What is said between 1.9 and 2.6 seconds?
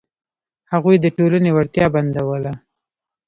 بندوله.